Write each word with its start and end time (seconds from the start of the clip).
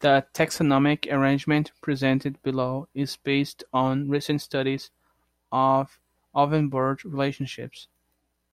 The 0.00 0.26
taxonomic 0.34 1.10
arrangement 1.10 1.72
presented 1.80 2.42
below 2.42 2.88
is 2.92 3.16
based 3.16 3.64
on 3.72 4.10
recent 4.10 4.42
studies 4.42 4.90
of 5.50 5.98
ovenbird 6.34 7.02
relationships. 7.10 7.88